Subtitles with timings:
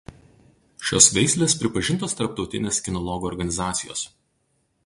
[0.91, 4.07] Šios veislės pripažintos Tarptautinės kinologų organizacijos.